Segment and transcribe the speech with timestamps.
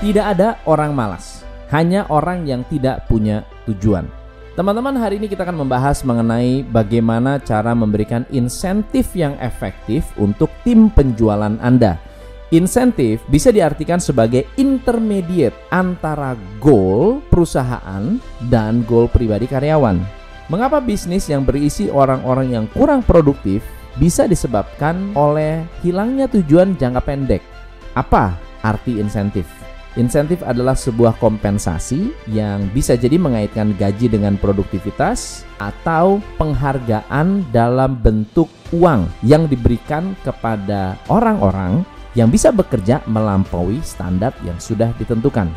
[0.00, 4.08] Tidak ada orang malas, hanya orang yang tidak punya tujuan.
[4.56, 10.88] Teman-teman, hari ini kita akan membahas mengenai bagaimana cara memberikan insentif yang efektif untuk tim
[10.88, 12.00] penjualan Anda.
[12.48, 16.32] Insentif bisa diartikan sebagai intermediate antara
[16.64, 18.16] goal perusahaan
[18.48, 20.00] dan goal pribadi karyawan.
[20.48, 23.60] Mengapa bisnis yang berisi orang-orang yang kurang produktif
[24.00, 27.44] bisa disebabkan oleh hilangnya tujuan jangka pendek?
[27.92, 28.32] Apa
[28.64, 29.59] arti insentif?
[29.98, 38.46] Insentif adalah sebuah kompensasi yang bisa jadi mengaitkan gaji dengan produktivitas atau penghargaan dalam bentuk
[38.70, 41.82] uang yang diberikan kepada orang-orang
[42.14, 45.50] yang bisa bekerja melampaui standar yang sudah ditentukan.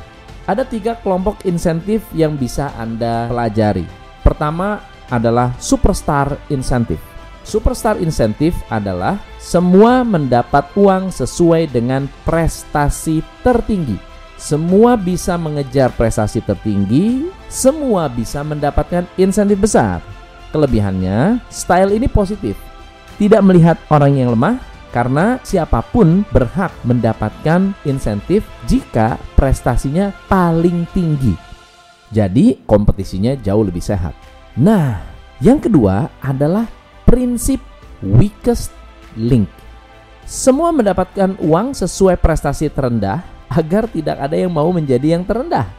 [0.49, 3.85] Ada tiga kelompok insentif yang bisa Anda pelajari.
[4.25, 4.81] Pertama
[5.13, 6.97] adalah superstar insentif.
[7.45, 14.12] Superstar insentif adalah semua mendapat uang sesuai dengan prestasi tertinggi
[14.43, 20.03] semua bisa mengejar prestasi tertinggi, semua bisa mendapatkan insentif besar.
[20.51, 22.59] Kelebihannya, style ini positif.
[23.15, 24.59] Tidak melihat orang yang lemah
[24.91, 31.39] karena siapa pun berhak mendapatkan insentif jika prestasinya paling tinggi.
[32.11, 34.11] Jadi, kompetisinya jauh lebih sehat.
[34.59, 34.99] Nah,
[35.39, 36.67] yang kedua adalah
[37.07, 37.63] prinsip
[38.03, 38.75] weakest
[39.15, 39.47] link.
[40.27, 45.69] Semua mendapatkan uang sesuai prestasi terendah agar tidak ada yang mau menjadi yang terendah.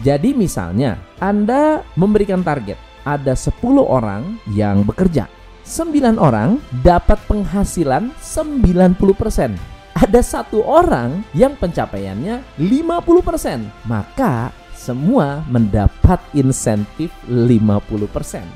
[0.00, 5.28] Jadi misalnya Anda memberikan target ada 10 orang yang bekerja.
[5.68, 9.52] 9 orang dapat penghasilan 90%.
[9.98, 13.90] Ada satu orang yang pencapaiannya 50%.
[13.90, 18.46] Maka semua mendapat insentif 50%.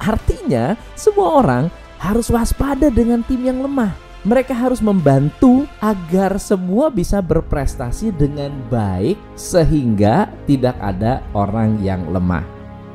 [0.00, 1.64] Artinya semua orang
[1.96, 9.16] harus waspada dengan tim yang lemah mereka harus membantu agar semua bisa berprestasi dengan baik
[9.32, 12.44] sehingga tidak ada orang yang lemah.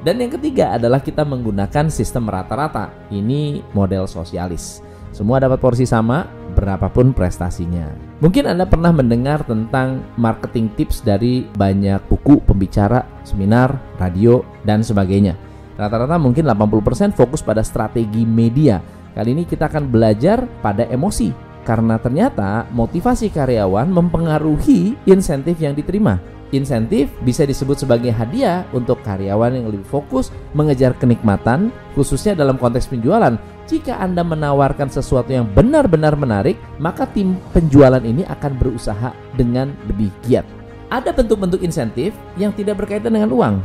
[0.06, 2.94] Dan yang ketiga adalah kita menggunakan sistem rata-rata.
[3.09, 4.86] Ini model sosialis.
[5.09, 7.90] Semua dapat porsi sama, berapapun prestasinya.
[8.22, 15.34] Mungkin Anda pernah mendengar tentang marketing tips dari banyak buku, pembicara, seminar, radio, dan sebagainya.
[15.74, 18.78] Rata-rata mungkin 80% fokus pada strategi media
[19.16, 21.31] Kali ini kita akan belajar pada emosi
[21.64, 26.20] karena ternyata motivasi karyawan mempengaruhi insentif yang diterima.
[26.53, 32.92] Insentif bisa disebut sebagai hadiah untuk karyawan yang lebih fokus mengejar kenikmatan, khususnya dalam konteks
[32.92, 33.34] penjualan.
[33.66, 40.14] Jika Anda menawarkan sesuatu yang benar-benar menarik, maka tim penjualan ini akan berusaha dengan lebih
[40.28, 40.46] giat.
[40.94, 43.56] Ada bentuk-bentuk insentif yang tidak berkaitan dengan uang.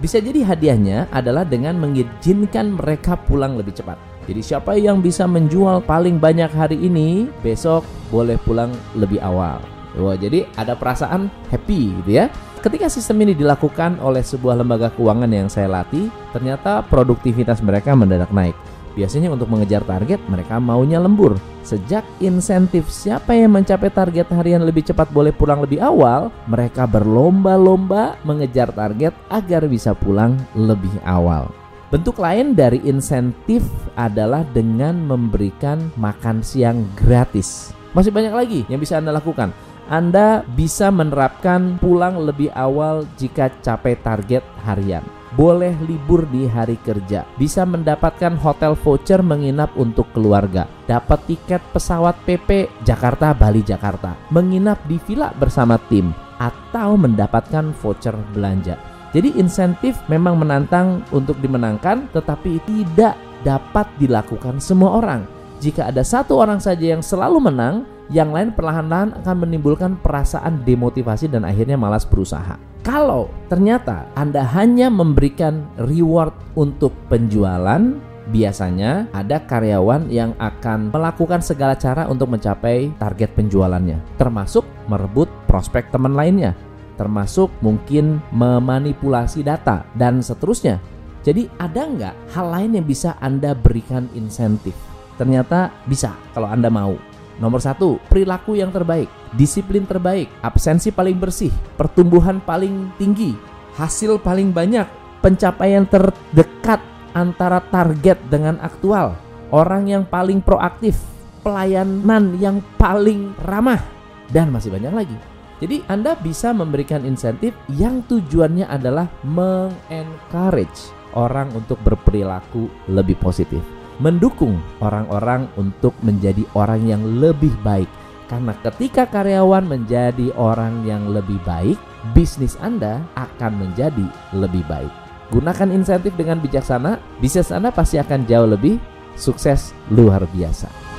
[0.00, 4.11] Bisa jadi hadiahnya adalah dengan mengizinkan mereka pulang lebih cepat.
[4.22, 7.82] Jadi siapa yang bisa menjual paling banyak hari ini, besok
[8.14, 9.58] boleh pulang lebih awal.
[9.98, 12.32] Wah, jadi ada perasaan happy gitu ya.
[12.62, 18.30] Ketika sistem ini dilakukan oleh sebuah lembaga keuangan yang saya latih, ternyata produktivitas mereka mendadak
[18.30, 18.54] naik.
[18.92, 21.36] Biasanya untuk mengejar target, mereka maunya lembur.
[21.64, 28.20] Sejak insentif siapa yang mencapai target harian lebih cepat boleh pulang lebih awal, mereka berlomba-lomba
[28.22, 31.48] mengejar target agar bisa pulang lebih awal.
[31.92, 33.60] Bentuk lain dari insentif
[34.00, 37.76] adalah dengan memberikan makan siang gratis.
[37.92, 39.52] Masih banyak lagi yang bisa Anda lakukan.
[39.92, 45.04] Anda bisa menerapkan pulang lebih awal jika capai target harian.
[45.36, 52.16] Boleh libur di hari kerja, bisa mendapatkan hotel voucher menginap untuk keluarga, dapat tiket pesawat
[52.24, 56.08] PP Jakarta Bali Jakarta, menginap di villa bersama tim,
[56.40, 58.91] atau mendapatkan voucher belanja.
[59.12, 63.14] Jadi insentif memang menantang untuk dimenangkan tetapi tidak
[63.44, 65.28] dapat dilakukan semua orang.
[65.62, 71.30] Jika ada satu orang saja yang selalu menang, yang lain perlahan-lahan akan menimbulkan perasaan demotivasi
[71.30, 72.58] dan akhirnya malas berusaha.
[72.82, 77.94] Kalau ternyata Anda hanya memberikan reward untuk penjualan,
[78.34, 85.94] biasanya ada karyawan yang akan melakukan segala cara untuk mencapai target penjualannya, termasuk merebut prospek
[85.94, 86.58] teman lainnya
[86.96, 90.78] termasuk mungkin memanipulasi data dan seterusnya.
[91.22, 94.74] Jadi ada nggak hal lain yang bisa Anda berikan insentif?
[95.14, 96.98] Ternyata bisa kalau Anda mau.
[97.38, 101.50] Nomor satu, perilaku yang terbaik, disiplin terbaik, absensi paling bersih,
[101.80, 103.32] pertumbuhan paling tinggi,
[103.74, 104.84] hasil paling banyak,
[105.24, 106.82] pencapaian terdekat
[107.16, 109.16] antara target dengan aktual,
[109.48, 111.00] orang yang paling proaktif,
[111.40, 113.80] pelayanan yang paling ramah,
[114.28, 115.31] dan masih banyak lagi.
[115.62, 123.62] Jadi Anda bisa memberikan insentif yang tujuannya adalah mengencourage orang untuk berperilaku lebih positif,
[124.02, 127.86] mendukung orang-orang untuk menjadi orang yang lebih baik,
[128.32, 131.76] Karena ketika karyawan menjadi orang yang lebih baik,
[132.16, 134.88] bisnis Anda akan menjadi lebih baik.
[135.28, 138.80] Gunakan insentif dengan bijaksana, bisnis Anda pasti akan jauh lebih
[139.20, 140.91] sukses luar biasa.